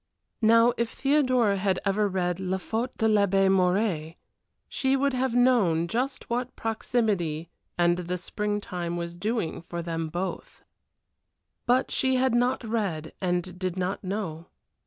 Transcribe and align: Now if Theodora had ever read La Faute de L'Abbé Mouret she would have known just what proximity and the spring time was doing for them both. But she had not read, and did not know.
Now 0.41 0.73
if 0.77 0.89
Theodora 0.93 1.57
had 1.57 1.77
ever 1.85 2.07
read 2.07 2.39
La 2.39 2.57
Faute 2.57 2.97
de 2.97 3.07
L'Abbé 3.07 3.51
Mouret 3.51 4.15
she 4.67 4.97
would 4.97 5.13
have 5.13 5.35
known 5.35 5.87
just 5.87 6.27
what 6.27 6.55
proximity 6.55 7.49
and 7.77 7.97
the 7.97 8.17
spring 8.17 8.59
time 8.59 8.97
was 8.97 9.15
doing 9.15 9.61
for 9.61 9.83
them 9.83 10.09
both. 10.09 10.63
But 11.67 11.91
she 11.91 12.15
had 12.15 12.33
not 12.33 12.63
read, 12.63 13.13
and 13.21 13.59
did 13.59 13.77
not 13.77 14.03
know. 14.03 14.47